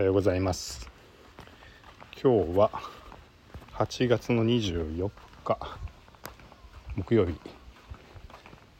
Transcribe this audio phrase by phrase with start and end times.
[0.00, 0.88] おはようございます。
[2.22, 2.70] 今日は
[3.74, 5.10] 8月の24
[5.44, 5.58] 日
[6.96, 7.38] 木曜日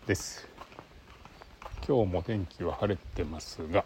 [0.06, 0.48] です。
[1.86, 3.84] 今日も天気は晴れてますが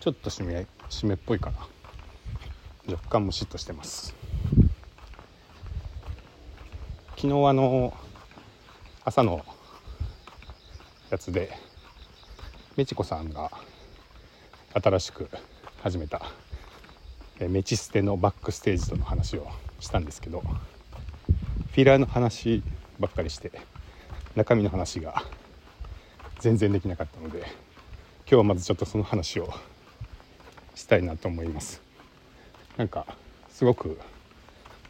[0.00, 1.50] ちょっと湿め湿っぽいか
[2.86, 2.92] な。
[2.92, 4.14] 若干ムシッとしてます。
[7.16, 7.94] 昨日あの
[9.06, 9.42] 朝の
[11.08, 11.56] やつで
[12.76, 13.50] メチコさんが
[14.74, 15.30] 新しく
[15.82, 16.22] 始めた
[17.40, 19.48] メチステのバックステージとの話を
[19.80, 22.62] したんですけどフィラーの話
[23.00, 23.50] ばっかりして
[24.36, 25.24] 中身の話が
[26.38, 27.46] 全然できなかったので今
[28.26, 29.52] 日はまずちょっとその話を
[30.76, 31.82] したいなと思います。
[32.76, 33.04] なんか
[33.50, 33.98] すごく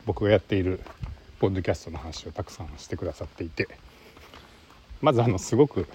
[0.04, 0.80] 僕がやっている
[1.40, 3.66] ポッドキャストの話をたくさんしてくださっていて
[5.00, 5.86] まずあのすごく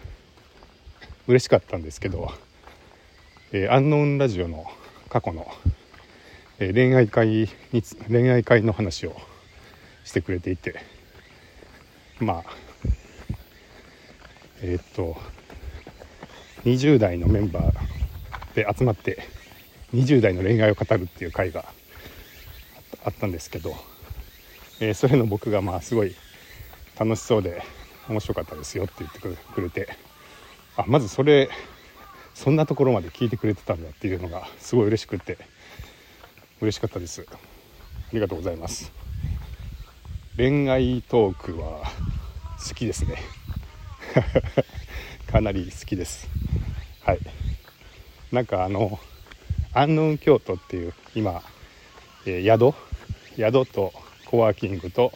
[1.27, 2.31] 嬉しかったんですけど、
[3.51, 4.65] えー、アンノーンラジオの
[5.07, 5.47] 過去の、
[6.59, 7.27] え、恋愛会
[7.71, 9.15] に恋愛会の話を
[10.03, 10.75] してくれていて
[12.19, 12.43] まあ
[14.61, 15.15] えー、っと
[16.63, 19.23] 20代のメンバーで集まって
[19.93, 21.65] 20代の恋愛を語るっていう会が
[23.05, 23.75] あったんですけど、
[24.79, 26.15] えー、それの僕がまあすごい
[26.99, 27.61] 楽しそうで
[28.09, 29.89] 面白かったですよって言ってくれて
[30.75, 31.49] あまずそれ
[32.37, 35.39] そんなところまで聞いてくれてたんだっていうのがすごい嬉しくて
[36.61, 37.25] 嬉しかったです。
[37.31, 37.35] あ
[38.13, 38.91] りがとうございます。
[40.37, 41.81] 恋愛トークは
[42.63, 43.17] 好きですね。
[45.25, 46.29] かなり好きです。
[47.01, 47.19] はい。
[48.31, 48.99] なんかあの
[49.73, 51.41] 安納京都っていう今、
[52.27, 52.77] えー、宿？
[53.35, 53.93] 宿と
[54.25, 55.11] コワーキングと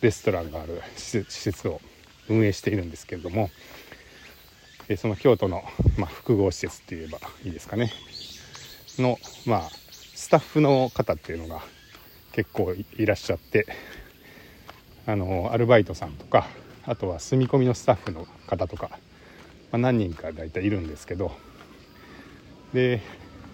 [0.00, 1.82] レストランがある施設を
[2.30, 3.50] 運営しているんですけれども
[4.88, 5.64] えその京都の、
[5.96, 7.92] まあ、複合施設って言えばいいですかね。
[8.98, 9.70] のまあ
[10.14, 11.60] スタッフの方っていうのが
[12.32, 13.66] 結構いらっしゃって
[15.06, 16.48] あのアルバイトさんとか
[16.84, 18.90] あとは住み込みのスタッフの方とか、
[19.72, 21.32] まあ、何人か大体いるんですけど。
[22.72, 23.00] で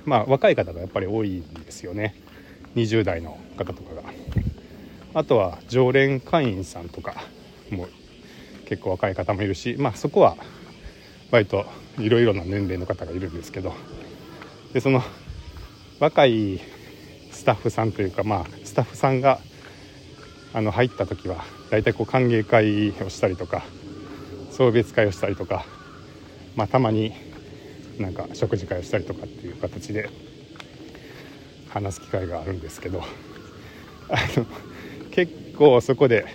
[0.05, 2.15] まあ若い方がやっぱり多いんですよね。
[2.75, 4.03] 20代の方とかが。
[5.15, 7.15] あとは常連会員さんとか
[7.71, 7.89] も
[8.67, 10.37] 結構若い方もいるしまあそこは
[11.33, 11.65] 割と
[11.99, 13.75] いろいろな年齢の方がいるんですけど
[14.75, 15.03] でその
[15.99, 16.61] 若い
[17.31, 19.41] スタッフさんというかまあスタッフさんが
[20.53, 23.65] あの入った時は大体こう歓迎会をしたりとか
[24.51, 25.65] 送別会をしたりとか、
[26.55, 27.15] まあ、たまに
[27.99, 30.11] なんか食事会をしたりとかっていう形で
[31.71, 33.03] 話す機会があるんですけど
[34.11, 34.47] あの
[35.11, 36.27] 結構そこで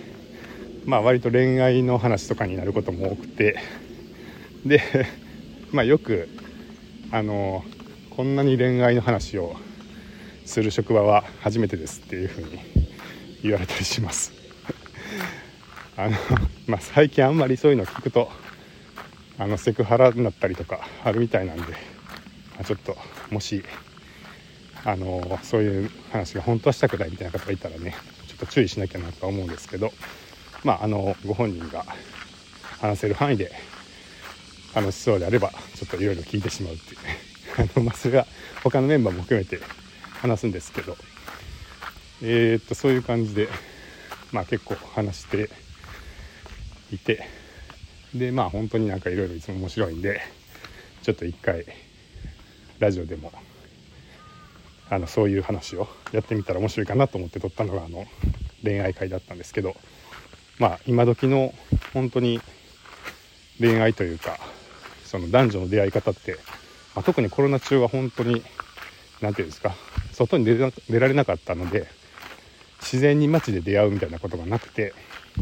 [0.84, 3.60] まあ割と恋愛の話とかになることも多くて
[4.64, 4.82] で
[5.72, 6.28] まあよく
[7.10, 7.64] あの
[8.10, 9.56] こんなに恋愛の話を
[10.44, 12.58] する職場は初めてですっていうふうに
[13.42, 14.32] 言われたりします。
[15.96, 16.16] あの、
[16.66, 18.30] まあ、最近あんまりそういうの聞くと
[19.38, 21.78] あのセクハラになったりとかあるみたいなんで、ま
[22.60, 22.96] あ、ちょっと
[23.30, 23.62] もし
[24.84, 27.94] あのそういう話が本当はしたくないみたいな方がいたらね
[28.26, 29.92] ちょっと注意しなきゃなとは思うんですけど
[30.64, 31.84] まああのご本人が
[32.80, 33.52] 話せる範囲で
[34.80, 36.98] 楽しそうであればちょっといろいろ聞いてしまうっていう。
[37.58, 38.26] あの、まあ、それは
[38.62, 39.58] 他のメンバーも含めて
[40.20, 40.96] 話すんですけど。
[42.22, 43.48] えー、っとそういう感じで
[44.32, 45.50] まあ結構話して
[46.92, 47.26] いて。
[48.14, 50.22] でまあ本当になんかいろいろいつも面白いんで
[51.02, 51.66] ちょっと一回
[52.78, 53.30] ラジオでも
[54.88, 58.06] あのそういう話をやってみたら面白いかなと思って撮ったのがあの
[58.64, 59.76] 恋愛会だったんですけど。
[60.58, 61.54] まあ今時の
[61.92, 62.40] 本当に
[63.60, 64.38] 恋愛というか
[65.08, 66.32] その男女の出会い方って、
[66.94, 68.42] まあ、特にコロナ中は本当に
[69.20, 69.74] 何て言うんですか
[70.12, 71.88] 外に出られなかったので
[72.80, 74.92] 自然に街で出会うみたいなことがなくて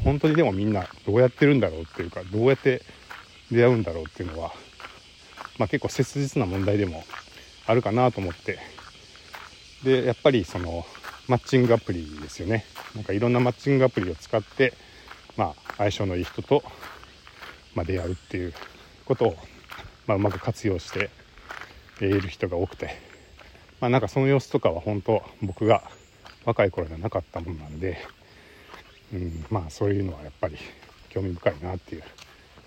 [0.05, 2.83] 本当にでもみんなどうやってるんだろうっていうかどうやって
[3.51, 4.53] 出会うんだろうっていうのは、
[5.59, 7.05] まあ、結構切実な問題でも
[7.67, 8.59] あるかなと思って
[9.85, 10.87] でやっぱりその
[11.29, 12.65] マッチングアプリですよね。
[12.95, 14.73] なんかいろんなマッチングアプリを使って、
[15.37, 16.63] まあ、相性のいい人と、
[17.75, 18.55] まあ、出会うっていう
[19.05, 19.37] ことを
[20.07, 21.11] まあ、うまく活用して
[22.01, 22.97] いる人が多くて、
[23.81, 25.83] まあ、なんかその様子とかは本当僕が
[26.45, 27.99] 若い頃にはなかったもんなんで、
[29.13, 30.57] うん、まあそういうのはやっぱり
[31.09, 32.03] 興味深いなっていう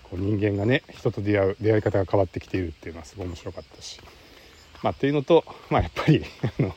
[0.04, 4.00] こう人間がね人と出会う出会い方が変わってきているっていうのはすごい面白かったし、
[4.82, 6.24] まあ、っていうのと、まあ、やっぱり
[6.58, 6.74] あの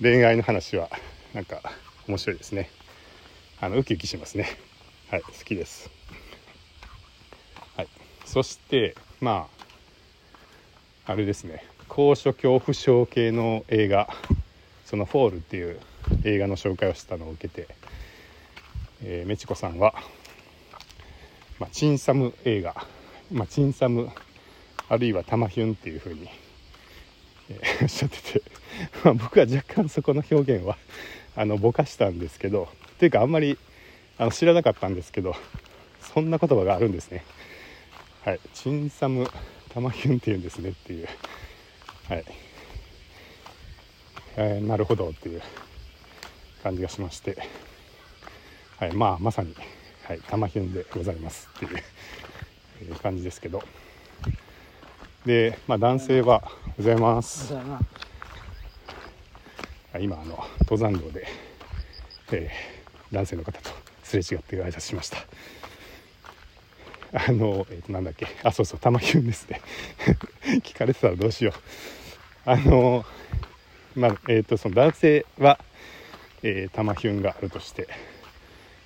[0.00, 0.90] 恋愛の話は
[1.32, 1.62] なんか
[2.06, 2.70] 面白いですね。
[3.60, 4.48] あのウキウキしますね。
[5.10, 5.90] はい好きです。
[7.76, 7.88] はい。
[8.24, 9.48] そしてま
[11.06, 11.64] ああれですね。
[11.88, 14.08] 高所恐怖症系の映画。
[14.88, 15.78] その「フォール」っていう
[16.24, 17.68] 映画の紹介をしたのを受けて、
[19.02, 19.94] えー、メチコさんは、
[21.58, 22.86] まあ、チンサム映画、
[23.30, 24.10] まあ、チンサム
[24.88, 26.30] あるいはタマヒュンっていう風に、
[27.50, 28.42] えー、おっしゃってて、
[29.04, 30.78] まあ、僕は若干そこの表現は
[31.36, 33.58] あのぼかしたんですけどっていうかあんまり
[34.16, 35.36] あの知らなかったんですけど
[36.14, 37.24] そんな言葉があるんですね。
[38.24, 38.40] はい。
[38.52, 39.28] チンサム
[39.70, 41.08] タマヒュンっていうんですねっていう。
[42.08, 42.24] はい、
[44.36, 45.42] えー、なるほどっていう
[46.62, 47.36] 感じがしまして、
[48.78, 49.54] はい、まあまさに、
[50.04, 53.62] はい、玉ひゅんでございますっていう感じですけど。
[55.26, 57.52] で、まあ、男性は「ございます」
[60.00, 61.26] 今あの登山道で、
[62.32, 63.70] えー、男性の方と
[64.02, 65.18] すれ違って挨拶しました。
[67.12, 68.26] あの、えー、となんだっけ。
[68.42, 69.60] あそうそう玉ひゅんですね。
[70.62, 71.54] 聞かれてたらどうしよう。
[72.44, 73.04] あの
[73.94, 75.58] まあえっ、ー、とその男性は
[76.42, 77.88] えー、玉ヒュンがあるとして、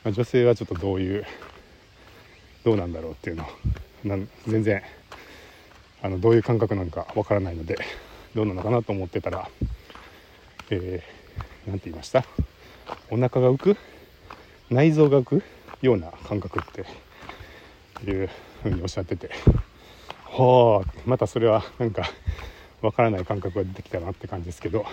[0.04, 1.26] まあ、女性はちょっとどういう
[2.64, 3.46] どうなんだろうっていうの
[4.04, 4.82] なん全然
[6.02, 7.78] あのどういう感覚なのかわからないので
[8.34, 9.48] どうなのかなと思ってたら、
[10.70, 12.24] えー、て言いました。
[13.10, 13.76] お腹が浮く？
[14.70, 15.42] 内臓が浮く？
[15.82, 16.84] ような感覚って
[18.10, 18.31] いう
[18.62, 19.31] ふうにおっしゃってて。
[20.25, 22.08] はあまたそれはなんか
[22.81, 24.87] わからない感覚が出てきたなって感じですけど。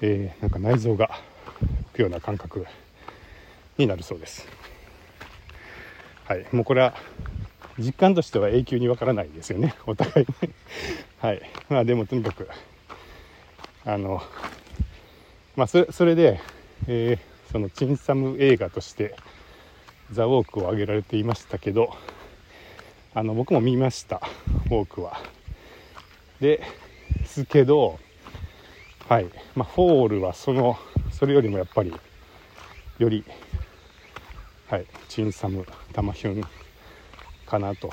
[0.00, 1.10] えー、なんか内臓が
[1.92, 2.64] 浮くような感覚
[3.76, 4.46] になるそうです。
[6.26, 6.94] はいもうこれは
[7.78, 9.74] 実感としては永久にわからないですよね。
[9.86, 10.26] お互い。
[10.42, 10.50] ね
[11.18, 12.48] はいまあでもとにかく
[13.84, 14.22] あの
[15.56, 16.40] まあそれそれで、
[16.86, 19.16] えー、そのチンサム映画として
[20.12, 21.96] 「ザ・ウォーク」を挙げられていましたけど
[23.14, 24.20] あの僕も見ました
[24.66, 25.20] ウォークは。
[26.40, 26.62] で
[27.24, 27.98] すけど
[29.08, 29.30] はい。
[29.56, 30.78] まあ、フォールはその
[31.10, 31.94] それよりもやっぱり
[32.98, 33.24] より、
[34.68, 36.44] はい、チンサムタマヒュン
[37.46, 37.90] かなと。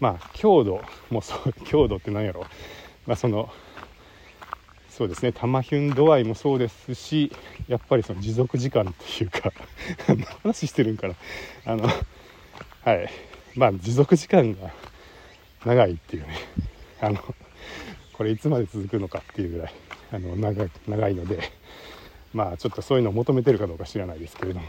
[0.00, 2.46] まあ強度もそう強度って何やろ。
[3.06, 3.50] まあその
[4.96, 5.32] そうですね。
[5.32, 7.32] タマヒュン度合いもそうですし
[7.66, 9.52] やっぱりその持続時間っていうか
[10.44, 11.14] 話してるんかな。
[11.64, 11.88] あの
[12.82, 13.10] はい。
[13.56, 14.72] まあ持続時間が
[15.64, 16.36] 長いっていうね。
[17.00, 17.18] あの
[18.12, 19.74] これいつまで続くのかっていうぐらい
[20.12, 21.40] あの長長いので
[22.32, 24.66] まあちょっとそういうのを求めてるかどうか知らないですけれども。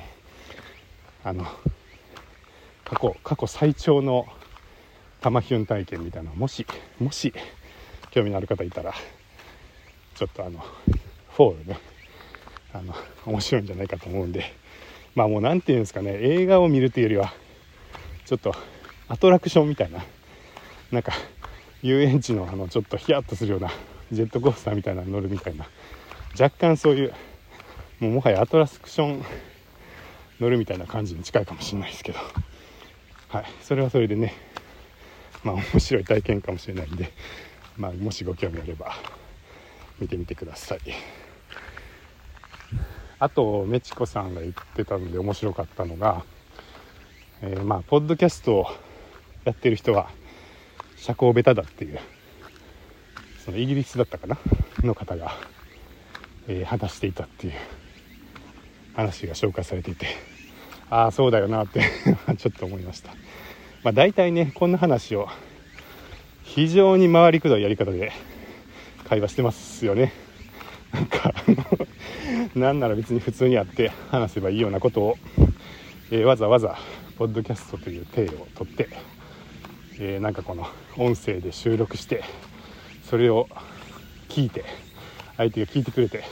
[1.23, 1.45] あの
[2.83, 4.27] 過去過去最長の
[5.21, 6.65] 玉ヒュン体験みたいなもし
[6.99, 7.31] もし
[8.09, 8.93] 興味のある方いたら
[10.15, 10.59] ちょっとあの
[11.35, 11.79] フォールね。
[12.73, 12.93] あの
[13.25, 14.45] 面白いんじゃないかと思うんで。
[15.13, 16.17] まあもう何て言うんですかね。
[16.21, 17.33] 映画を見るというよりは
[18.25, 18.53] ちょっと
[19.07, 20.03] アトラクションみたいな
[20.91, 21.13] なんか
[21.81, 23.69] 遊園地のあのちょっとヒヤッとするような
[24.11, 25.67] ジェットコースターみたいなの乗るみたいな
[26.39, 27.13] 若干そういう
[27.99, 29.23] もうもはやアトラクション
[30.39, 32.19] 乗るみたいな感じに近いかもしれないですけど。
[33.29, 33.45] はい。
[33.61, 34.33] それはそれでね
[35.43, 37.11] まあ面白い体験かもしれないんで
[37.77, 38.93] まあもしご興味あれば。
[39.99, 40.79] 見てみてください。
[43.17, 46.23] あとメチコさんが言ってたので面白かったのが、
[47.41, 48.67] えー、まあポッドキャストを
[49.45, 50.09] やってる人は
[50.97, 51.99] 社交ベタだっていう
[53.43, 54.37] そのイギリスだったかな？
[54.83, 55.33] の方が、
[56.47, 57.53] えー、話していたっていう
[58.95, 60.07] 話が紹介されていて
[60.89, 61.81] ああそうだよなって
[62.37, 63.11] ちょっと思いました。
[63.83, 65.29] まあ大体ねこんな話を
[66.43, 68.11] 非常に回りくどいやり方で
[69.07, 70.13] 会話してますよね。
[70.93, 71.33] なんか
[72.55, 75.17] なんなら別に普通に会って話せばいいようなことを、
[76.11, 76.77] えー、わざわざ
[77.17, 78.89] ポッドキャストという体をとって
[79.97, 82.23] えー、なんかこの音声で収録して
[83.09, 83.47] それを
[84.27, 84.65] 聞いて
[85.37, 86.23] 相手が聞いてくれて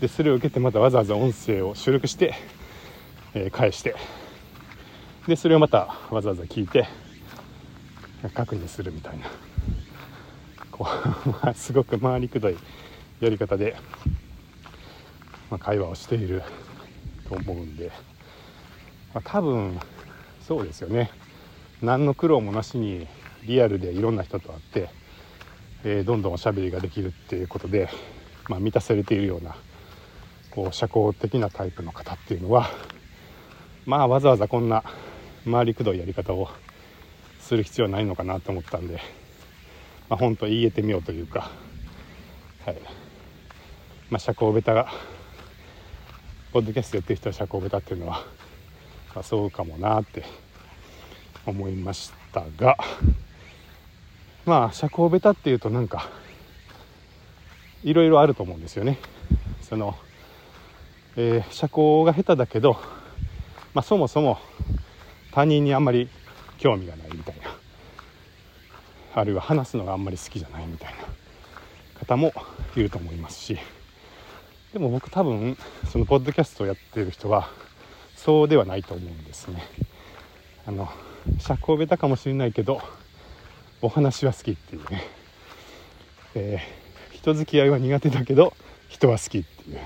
[0.00, 2.34] でそれを受けてまたわざわざ音声を収録して、
[3.34, 3.94] えー、返して
[5.28, 6.88] でそれをまたわざわざ聞いて
[8.34, 9.47] 確認するみたいな。
[10.78, 10.86] こ
[11.50, 12.56] う、 すごく回りくどい
[13.20, 13.76] やり方で、
[15.50, 16.42] まあ、会話をしている
[17.28, 17.90] と思うんで、
[19.12, 19.78] まあ、多分
[20.40, 21.10] そうですよね。
[21.82, 23.06] 何の苦労もなしに
[23.44, 24.88] リアルでいろんな人と会って、
[25.84, 27.88] えー、どんどんおしゃべりができるっていうことで、
[28.48, 29.56] まあ、満たされているような
[30.50, 32.68] こう社交的なタイプの方っていうのは
[33.86, 34.82] まあわざわざこんな
[35.50, 36.48] 回りくどいやり方を
[37.40, 39.00] する必要はないのかなと思ったんで、
[40.08, 41.50] まあ、本当言えてみようというか、
[42.64, 42.76] はい。
[44.10, 44.88] まあ、社交ベタが
[46.50, 48.24] ポッドキャストやってる人は社交ベタっていうのは、
[49.14, 50.24] まあ、そうかもなって
[51.44, 52.78] 思いましたが
[54.46, 56.08] まあ社交ベタっていうとなんか
[57.84, 58.98] いろいろあると思うんですよね。
[59.60, 59.94] その、
[61.16, 62.78] えー、社交が下手だけど、
[63.74, 64.38] まあ、そもそも
[65.32, 66.08] 他人にあんまり
[66.56, 67.57] 興味がないみたいな。
[69.14, 72.32] あるいは話すのがあんまり好きじゃないみたいな方も
[72.76, 73.58] いると思いますし。
[74.72, 75.56] でも僕多分
[75.90, 77.50] そのポッドキャストをやってる人は
[78.16, 79.62] そうではないと思うんですね。
[80.66, 80.88] あの
[81.38, 82.82] 社交ベタかもしれないけど
[83.80, 85.02] お話は好きっていうね、
[86.34, 88.52] えー、人付き合いは苦手だけど
[88.88, 89.78] 人は好きっていう。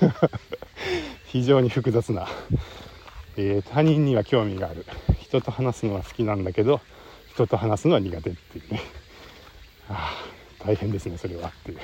[1.26, 2.28] 非常に複雑な、
[3.36, 4.86] えー、他人には興味がある。
[5.20, 6.80] 人と話すのは好きなんだけど
[7.34, 8.80] 人と話すのは苦手っていうね。
[9.88, 10.10] あ
[10.60, 11.78] あ大変ですねそれはっていう。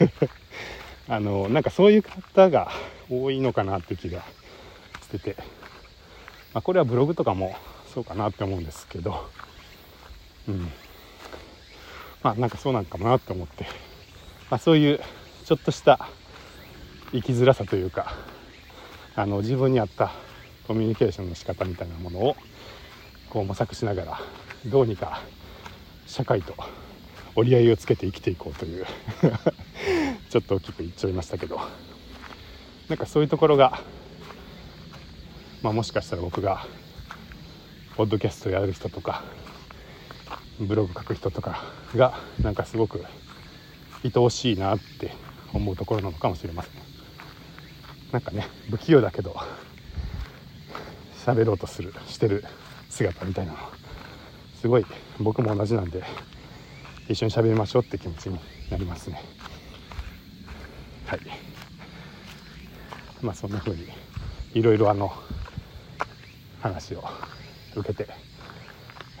[1.08, 2.70] あのなんかそういう方が
[3.10, 4.22] 多いのかなって気が
[5.02, 5.36] してて、
[6.52, 7.56] まあ、これはブログとかも
[7.92, 9.28] そうかなって思うんですけど。
[10.48, 10.70] うん。
[12.22, 13.64] まあなんかそうなんかもなって思って、
[14.50, 15.00] まあ、そういう
[15.44, 16.08] ちょっとした
[17.12, 18.14] 生きづらさというか
[19.14, 20.12] あの自分に合った
[20.66, 22.36] コミュニケーションの仕方みたいなものを
[23.28, 24.20] こう模索しながら
[24.66, 25.20] どうにか
[26.06, 26.54] 社会と
[27.36, 28.86] 折り合いをつけて生きていこうという
[30.30, 31.60] ちょっと大きく言っちゃいましたけど
[32.88, 33.80] なんかそういうところが、
[35.62, 36.66] まあ、もしかしたら僕が
[37.96, 39.24] ポッドキャストやる人とか
[40.58, 41.62] ブログ書く人とか
[41.94, 43.04] がなんかすごく
[44.02, 45.12] 愛おしいなって
[45.52, 46.72] 思うところなのかもしれません。
[48.12, 49.36] なんかね不器用だけど
[51.26, 52.44] 喋ろうとするしてる
[52.88, 53.83] 姿みたいなの。
[54.64, 54.86] すごい
[55.20, 56.02] 僕も同じなんで
[57.06, 58.40] 一緒に喋りましょうって気持ちに
[58.70, 59.20] なりますね。
[61.04, 61.20] はい。
[63.20, 63.86] まあそんな風に
[64.54, 65.12] いろいろあの
[66.62, 67.04] 話を
[67.76, 68.10] 受けて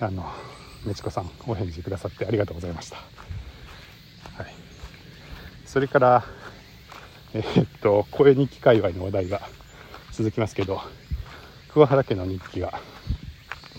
[0.00, 0.24] あの
[0.86, 3.02] めちこさんお返事くださってありがとうございました、は
[4.44, 4.54] い、
[5.66, 6.24] それから
[7.34, 9.42] えー、っと声日記界隈の話題が
[10.10, 10.80] 続きますけど
[11.68, 12.80] 桑原家の日記が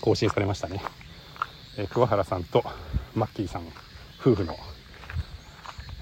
[0.00, 0.80] 更新されましたね、
[1.78, 2.64] え、桑原さんと
[3.14, 3.62] マッキーさん
[4.18, 4.56] 夫婦の、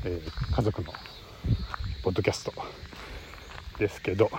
[0.05, 0.93] えー、家族の
[2.05, 2.53] ポッドキャスト
[3.81, 4.31] ですけど、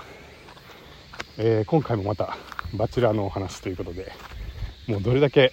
[1.38, 2.38] えー、今回もまた
[2.74, 4.14] バチェラーのお話ということで
[4.88, 5.52] もうどれだけ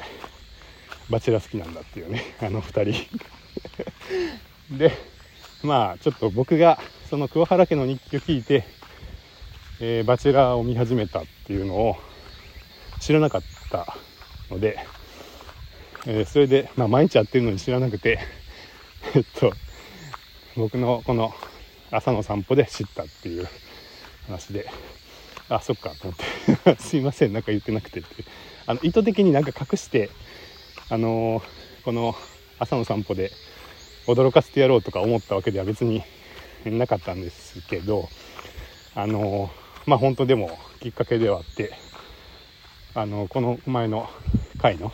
[1.11, 3.19] バチェラー好きなんだっていうねあの2人。
[4.79, 4.93] で
[5.65, 6.79] まあちょっと僕が
[7.11, 8.65] その桑原家の日記を聞いて、
[9.81, 11.97] えー、バチェラーを見始めたっていうのを
[13.01, 13.97] 知らなかった
[14.49, 14.79] ので、
[16.05, 18.19] えー、それで、まあ、毎日やってるのに知らなくて
[19.15, 19.53] えっと
[20.57, 21.33] 僕のこの
[21.91, 23.49] 朝の散歩で知ったっていう
[24.27, 24.69] 話で
[25.49, 26.77] あそっかと思って。
[26.83, 28.25] すいませんなんか言ってなくてって。
[28.67, 30.11] あの意図的になんか隠して
[30.89, 32.17] あのー、この
[32.59, 33.31] 朝の散歩で
[34.07, 36.03] 驚かせてやろうとか思ったわけでは別に
[36.65, 38.09] なかったんですけど
[38.95, 41.73] あのー、まあ本当でもきっかけではあって
[42.95, 44.09] あのー、この前の
[44.59, 44.93] 回の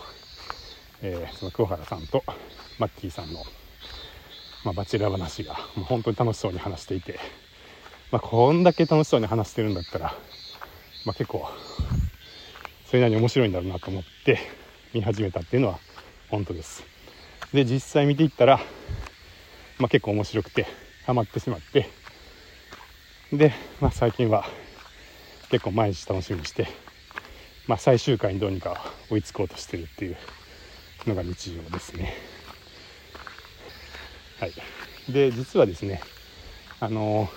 [1.02, 2.24] えー、その桑原さんと
[2.78, 3.44] マッキーさんの、
[4.64, 7.20] まあ、バチェラー話がもう本当に楽しそうに話していて、
[8.10, 10.14] まあ、こんだけ楽しそうに話してるんだったら、
[11.04, 11.48] まあ、結構
[12.86, 14.38] それなりに面白いんだろうなと思って
[14.92, 15.78] 見始めたっていうのは
[16.30, 16.84] 本当です。
[17.52, 18.60] で実際見ていったら、
[19.78, 20.66] まあ、結構面白くて
[21.06, 21.88] ハマってしまって
[23.32, 24.44] で、まあ、最近は
[25.50, 26.66] 結構毎日楽しみにして、
[27.66, 30.16] まあ、最終回にどうにか追いつこうとしてるっていう
[31.08, 32.14] のが日常ですね。
[34.40, 34.52] はい、
[35.08, 36.00] で実はですね
[36.78, 37.28] あの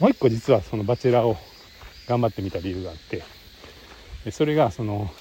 [0.00, 1.36] もう一個実はそのバチェラーを
[2.08, 3.22] 頑張ってみた理由があって
[4.32, 5.12] それがその、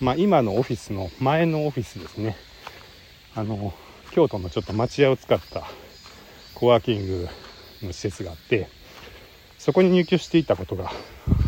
[0.00, 2.36] まあ、今のオフィスの前のオフィスですね
[3.34, 3.72] あの
[4.10, 5.64] 京都のちょっと町屋を使った
[6.54, 7.28] コワーキング
[7.82, 8.68] の施設があって
[9.58, 10.92] そこに入居していたことが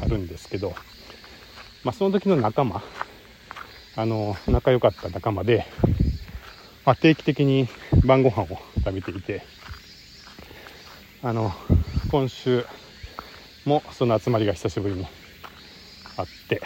[0.00, 0.74] あるんですけど、
[1.84, 2.82] まあ、その時の仲間
[3.96, 5.66] あの仲良かった仲間で、
[6.84, 7.68] まあ、定期的に
[8.04, 9.44] 晩ご飯を食べていて
[11.22, 11.52] あの
[12.10, 12.64] 今週
[13.64, 15.06] もその集まりが久しぶりに
[16.16, 16.62] あって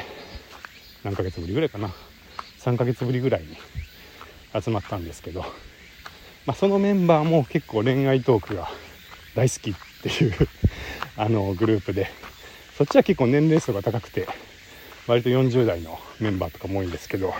[1.04, 1.90] 何ヶ月ぶりぐらいかな。
[2.66, 3.56] 3ヶ月ぶりぐらいに
[4.60, 5.42] 集まったんですけど、
[6.46, 8.68] まあ、そのメンバーも結構恋愛トークが
[9.36, 10.34] 大好きっていう
[11.16, 12.08] あのグループで
[12.76, 14.26] そっちは結構年齢層が高くて
[15.06, 17.32] 割と40代のメンバーとかも多いんですけど、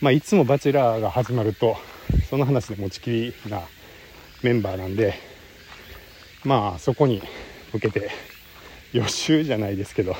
[0.00, 1.76] まあ、いつもバチェラーが始まると
[2.30, 3.62] その話で持ちきりな
[4.42, 5.14] メンバーなんで
[6.44, 7.22] まあそこに
[7.72, 8.10] 向けて
[8.92, 10.14] 予習じゃないですけど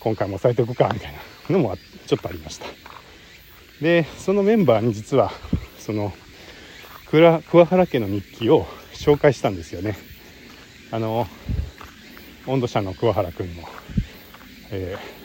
[0.00, 1.12] 今回も抑えておくかみたい
[1.48, 2.66] なのもちょっとありました。
[3.80, 5.32] でそのメンバーに実は
[5.78, 6.12] その
[7.10, 9.96] 桑原家の日記を紹介したんですよね。
[10.90, 11.26] あの
[12.46, 13.62] 温度社の桑原君の、
[14.70, 15.15] えー、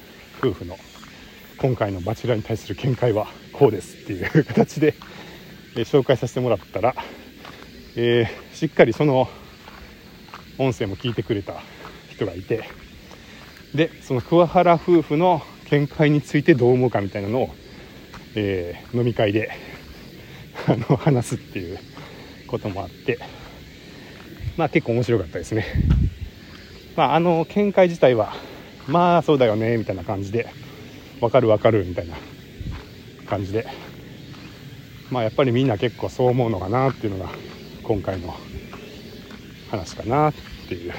[0.42, 0.76] 夫婦の
[1.60, 4.96] 今回のバチェラに対する見解はこうですっていう形で、
[5.78, 6.96] え、紹介させてもらったら、
[7.96, 9.30] えー、しっかりその
[10.58, 11.62] 音声も聞いてくれた
[12.10, 12.64] 人がいて
[13.76, 17.56] でその桑原夫婦の見解についてどう思うかみたいなのを、
[18.34, 19.52] えー、飲み会で
[20.68, 21.78] あの話すっていう
[22.48, 23.20] こともあって
[24.58, 25.66] まあ結構面白かったですね。
[26.96, 28.34] まあ、あの見解自体は
[28.88, 30.48] まあそうだよねみたいな感じで
[31.20, 32.16] わかるわかるみたいな
[33.28, 33.68] 感じで。
[35.10, 37.30] まあやっぱりみんな結構そう思うのかなっていうのが
[37.84, 38.34] 今回の
[39.70, 40.34] 話かなっ
[40.70, 40.94] ていう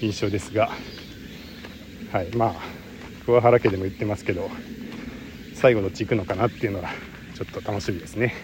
[0.00, 0.70] 印象ですが。
[2.12, 2.54] はいまあ
[3.24, 4.50] 桑原家でも言ってますけど
[5.54, 6.88] 最後どっち行くのかなっていうのが
[7.34, 8.34] ちょっと楽しみですね。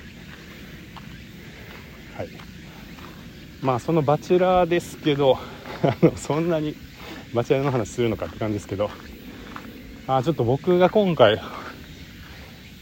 [2.17, 2.29] はい。
[3.61, 5.39] まあそのバチェラーですけど
[6.15, 6.77] そんなに
[7.37, 8.89] バチェラの話するのかって感じですけど。
[10.07, 11.39] あちょっと僕が今回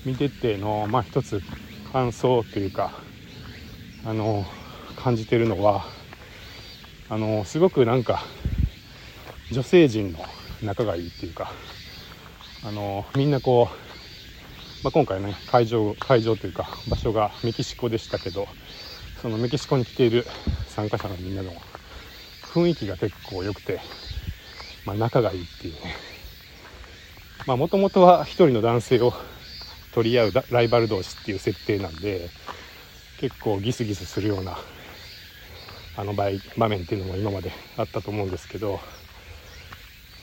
[0.04, 1.42] 見ててのまあ一つ
[1.90, 3.02] 感想というか
[4.04, 4.46] あの
[4.94, 5.86] 感じてるのは
[7.08, 8.22] あのすごくなんか
[9.50, 10.24] 女性陣の
[10.62, 11.50] 仲がいいっていうか
[12.62, 18.46] あのみんなこう、まあ、今回ね会場会場というか場所がメキシコでしたけど
[19.20, 20.28] そのメキシコに来ている
[20.68, 21.56] 参加者のみんなの
[22.54, 23.80] 雰囲気が結構良くて、
[24.84, 25.96] まあ、仲がいいっていうね。
[27.46, 29.14] まあもともとは1人の男性を
[29.92, 32.28] 取り合うライバル同士っていう設定なんで
[33.20, 34.58] 結構ギスギスするような
[35.96, 36.26] あの場
[36.56, 38.80] 場面っていうのも今まであったと思うんですけど、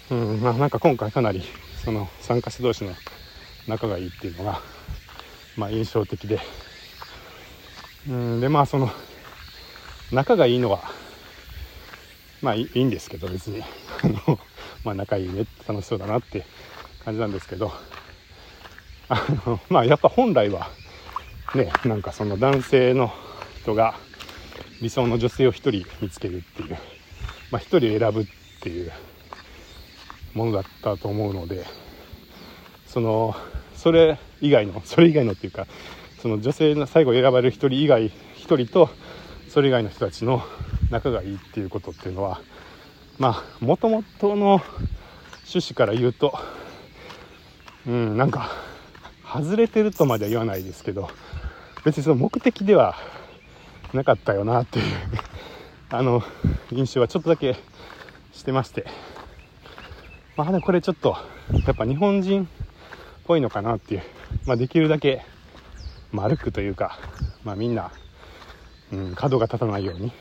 [0.10, 1.44] うんまあ、なんか今回かなり
[1.84, 2.94] その参加者同士の
[3.68, 4.62] 仲がいいっていうのが、
[5.56, 6.39] まあ、印象的で、
[8.10, 8.91] うん、でまあその
[10.12, 10.82] 仲がいいのは
[12.41, 13.63] まあいいんですけど別に、
[14.84, 16.46] まあ、仲いいね楽しそうだなって
[17.04, 17.72] 感じなんですけど。
[19.10, 20.70] あのまあやっぱ本来は
[21.54, 23.13] ねなんかその男性の
[23.62, 23.96] 人が
[24.82, 26.78] 理想の女性を1人見つけるっていう、
[27.52, 28.26] まあ、1人選ぶっ
[28.62, 28.91] ていう
[30.34, 31.65] ものだったと思うので
[32.88, 33.36] その
[33.76, 35.67] それ以外のそれ以外のっていうか
[36.22, 38.12] その女性の最後選ばれる1人以外1
[38.65, 38.89] 人と
[39.50, 40.41] それ以外の人たちの
[40.89, 42.41] 仲がいいっていうことっていうのは
[43.19, 44.62] まあもともとの
[45.47, 46.34] 趣旨から言うと
[47.88, 48.52] うんなんか
[49.24, 51.10] 外れてるとまでは言わないですけど
[51.84, 52.95] 別にその目的では
[53.93, 54.86] なかったよなっていう
[55.89, 56.24] あの
[56.71, 57.58] 印象はちょっとだけ
[58.34, 58.86] してまして。
[60.38, 61.17] まあでもこれちょっと
[61.67, 62.47] やっぱ日本人っ
[63.26, 64.04] ぽいのかなっていう、
[64.45, 65.26] まあ、できるだけ
[66.12, 66.97] 丸くというか、
[67.43, 67.91] まあ、みんな、
[68.93, 70.12] うん、角が立たないように。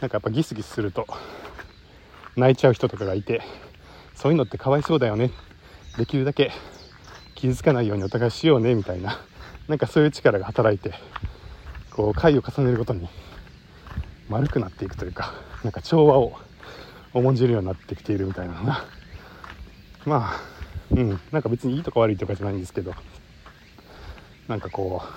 [0.00, 1.06] なんかやっぱギスギスすると
[2.38, 3.42] 泣いちゃう人とかがいて
[4.14, 5.32] そういうのってかわいそうだよね。
[5.96, 6.52] できるだけ
[7.34, 9.20] 傷つかないようにお互いしようねみたいな。
[9.66, 10.94] なんかそういう力が働いて
[11.90, 13.08] こう回を重ねるごとに
[14.28, 16.38] 丸くなっていくというかなんか調和を
[17.12, 18.84] 重んじるようになってきているみたいなのが
[20.06, 20.40] まあ
[20.92, 21.20] うん。
[21.32, 22.94] なんか別にいいとか悪いとかじゃないんですけど
[24.46, 25.08] なんかこう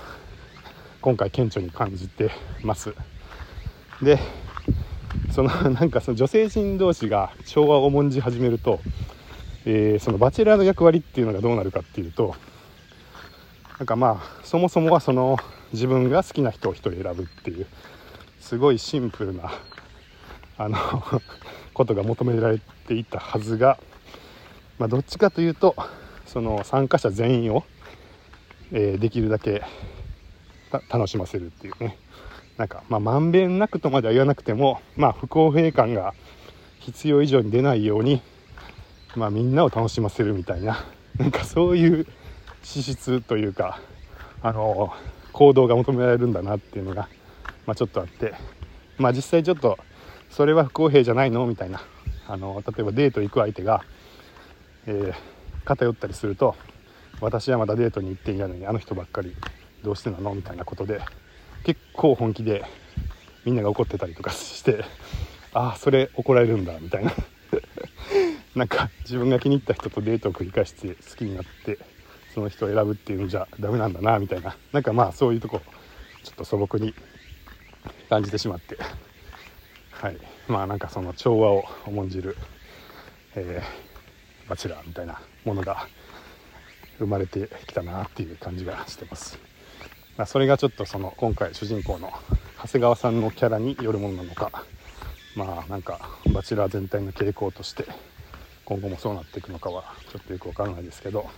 [1.02, 2.32] 今回顕著に感じて
[2.64, 2.94] ます。
[4.02, 4.20] で
[5.32, 8.80] そのなんかその女性陣同士が調和を重んじ始めると、
[9.66, 12.36] えー、そのバチェラーの役割っていうのがどうなるかっていうと
[13.80, 15.38] なんかまあそもそもはその
[15.72, 17.66] 自分が好きな人を1人選ぶっていう
[18.40, 19.52] すごいシンプルな
[20.58, 20.78] あの
[21.74, 23.80] ことが求められていたはずが、
[24.78, 25.76] まあ、どっちかというと
[26.26, 27.64] その参加者全員を、
[28.72, 29.64] えー、できるだけ
[30.90, 31.98] 楽しませるっていうね。
[32.62, 36.14] なんか、まあ、まんべんなくとまでは言わなくても、まあ、不公平感が
[36.80, 38.22] 必要以上に出ないように、
[39.16, 40.86] まあ、みんなを楽しませるみたいな、
[41.18, 42.06] なんかそういう
[42.62, 43.80] 資質というか、
[44.44, 44.94] あの、
[45.34, 47.10] 行動が求められるんだなっていうのが、
[47.66, 48.36] まあ、ちょっとあって、
[49.00, 49.80] まあ、実際ちょっと、
[50.30, 51.82] それは不公平じゃないのみたいな、
[52.28, 53.84] あの、例えばデート行く相手が、
[54.86, 55.14] えー、
[55.66, 56.56] 偏ったりすると、
[57.22, 59.36] 私はまだデートに行っていないのに、あの人ばっかり
[59.84, 61.02] どうしてなのみたいなことで、
[61.64, 62.66] 結構本気で
[63.46, 64.84] みんなが怒ってたりとかして
[65.54, 67.14] ああそれ怒られるんだみたいな。
[68.56, 71.80] なんか自分が気に入った人とデートを繰り返して好きになって
[72.34, 74.56] その人を選ぶっていうのじゃダメなんだなみたいな。
[74.72, 75.62] なんかまあそういうとこ
[76.24, 76.94] ちょっと素朴に
[78.10, 78.78] 感じてしまって。
[79.92, 80.18] はい。
[80.48, 82.36] まあなんかその調和を重んじる、
[83.36, 85.88] えー、バチラーみたいなものが
[86.98, 89.38] 生まれてきたなっていう感じがしてます、
[90.18, 92.12] まあ、それがちょっとその今回主人公の
[92.62, 94.52] 長谷川さんのキャラによるものなのか。
[95.36, 97.86] まあなんかバチェラー全体の傾向として
[98.66, 101.30] 今後もそうなっていくのかはちょっとよくわからないですけど。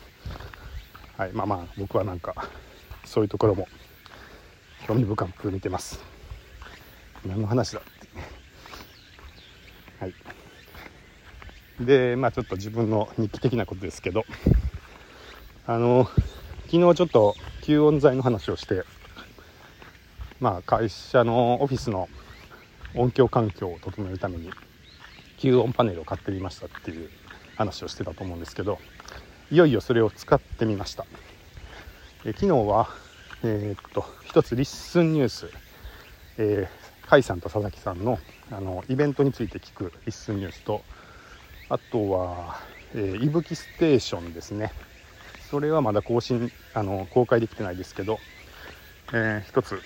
[1.15, 2.33] はいまあまあ僕はなんか
[3.05, 3.67] そういうところも
[4.87, 5.99] 興味深く見てます。
[7.23, 8.07] 何の話だって。
[9.99, 11.85] はい。
[11.85, 14.25] でまあちょっと自分の日記的なことですけど。
[15.65, 16.09] あの
[16.73, 18.81] 昨日ちょっと吸音材の話をして
[20.39, 22.09] まあ会社のオフィスの
[22.95, 24.49] 音響環境を整えるために
[25.37, 27.11] 吸音パネルを買ってみましたっていう
[27.57, 28.79] 話をしてたと思うんですけど
[29.51, 31.05] いよいよそれを使ってみました。
[32.25, 32.89] え昨日は
[33.43, 35.51] えー、っと一つリッスンニュース、
[36.39, 38.17] えー、甲斐さんと佐々木さんの
[38.49, 40.81] あのイベントについて聞くリッスンニュースと
[41.69, 42.57] あとは、
[42.95, 44.71] えー、いぶきステーションですね。
[45.53, 48.17] それはまだ更新あの公開できてないですけど、
[49.13, 49.79] えー、一つ、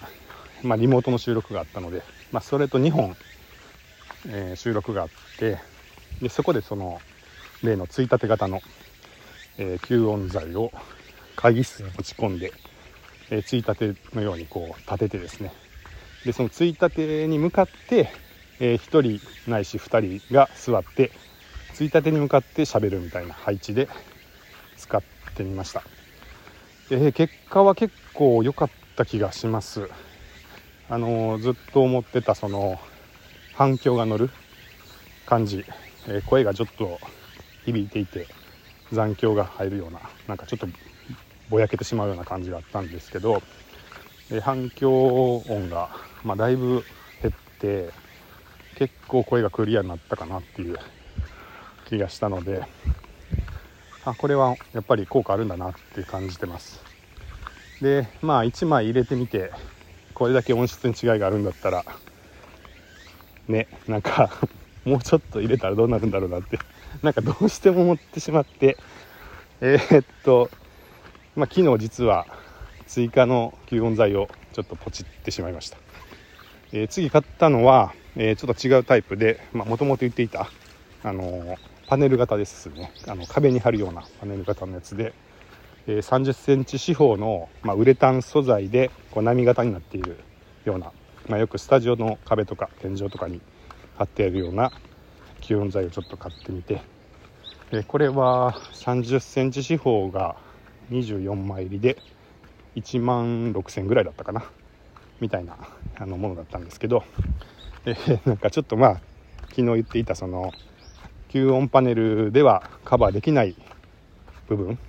[0.63, 3.17] まあ、リモートの収録があったので、まあ、それと2本、
[4.29, 5.57] えー、収録があって
[6.21, 7.01] でそこでその
[7.63, 8.61] 例のついたて型の、
[9.57, 10.71] えー、吸音材を
[11.35, 12.53] 会議室に持ち込んで、
[13.29, 15.51] えー、ついたてのようにこう立ててですね。
[16.23, 18.09] でそのついたてに向かって、
[18.61, 21.11] えー、1人ないし2人が座って
[21.73, 23.89] ついたてに向かって喋るみたいな配置で
[24.77, 25.83] 使ってみました、
[26.89, 29.89] えー、結果は結構良かった気がします。
[30.89, 32.79] あのー、ずっと思ってたその
[33.53, 34.29] 反響が乗る
[35.25, 35.65] 感じ、
[36.07, 36.99] え声がちょっと
[37.65, 38.27] 響いていて
[38.93, 40.67] 残響が入るようななんかちょっと
[41.49, 43.41] ぼやけてしまうような感じがあったんですけど、
[44.31, 45.89] え反響音が、
[46.23, 46.83] まあ、だいぶ
[47.21, 47.89] 減って
[48.75, 50.77] 結構声がクリアになったかなっていう
[51.85, 52.61] 気がしたので
[54.09, 56.81] あこれはやっぱり効果あるんだなって感じてます。
[57.81, 59.51] でまあ1枚入れてみて
[60.13, 61.85] これだけ音質に違いがあるんだったら
[63.47, 64.31] ねなんか
[64.85, 66.57] もうちょっと入れたらどうなるんだろうなって。
[67.03, 68.77] なんかどうしても思ってしまって。
[69.59, 70.49] えー、っと
[71.35, 72.25] まあ、昨日実は
[72.87, 75.77] 追加の吸音材をちょっとポチってしまいました、
[76.71, 80.49] えー、次買ったのは、えー、ちょっと違うタイプでもともと言っていた、
[81.03, 82.91] あのー、パネル型ですね。
[83.07, 85.13] あの壁に貼るようなパネル型のやつで、
[85.87, 90.17] え3 0センチ四方の、まあ、ウレタン素材でこう波型になっている
[90.65, 90.91] ような、
[91.29, 93.39] まあ、よくスタジオの壁とか天井とかに
[93.95, 94.73] 貼ってあるような
[95.39, 96.81] 吸音材をちょっと買ってみて、
[97.71, 100.35] えこれは3 0センチ四方が
[100.91, 101.97] 24枚入りで
[102.75, 104.43] 1万6000ぐらいだったかな
[105.21, 105.57] みたいな
[105.95, 107.05] あのものだったんですけど、
[107.85, 109.01] えー、なんかちょっとまあ
[109.51, 110.51] 昨日言っていたその
[111.37, 113.55] 吸音パネルではカバーできない
[114.47, 114.79] 部分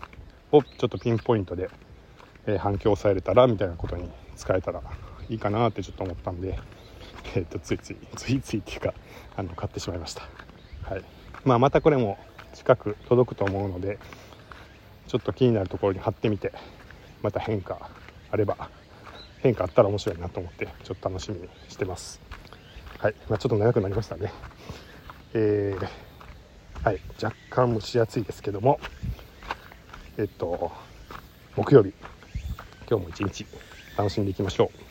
[0.51, 1.69] をちょっとピンポイントで、
[2.47, 4.81] えー、反響を抑えれたらみたいなことに使えたら
[5.29, 6.59] いいかなってちょっと思ったんで、
[7.35, 8.95] えー、とついつい ついついっていうか
[9.37, 10.23] あの買ってしまいました、
[10.85, 11.03] はい。
[11.45, 12.19] まあ、またこれも
[12.55, 13.99] 近く届くと思うので
[15.07, 16.53] ちょっと気になるところに貼ってみて
[17.23, 17.91] また変化
[18.31, 18.71] あれば
[19.41, 22.21] 変化あったら面白いなと思ってちょっと楽しみにしてます。
[22.99, 24.33] はい、まあ、ちょっと長くなりましたね。
[25.35, 26.08] えー、
[26.83, 28.81] はい若干蒸し暑いですけども。
[30.19, 30.73] えっと
[31.57, 31.95] 木曜日。
[32.91, 33.49] 今日も一日
[33.97, 34.88] 楽しんでいきましょう。